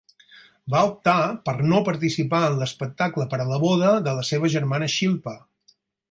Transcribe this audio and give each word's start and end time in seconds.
Va 0.75 0.79
optar 0.91 1.17
per 1.49 1.53
no 1.73 1.81
participar 1.89 2.39
en 2.47 2.57
l'espectacle 2.61 3.27
per 3.33 3.39
a 3.43 3.47
la 3.53 3.59
boda 3.65 3.91
de 4.09 4.15
la 4.21 4.27
seva 4.33 4.51
germana 4.55 4.89
Shilpa. 4.95 5.35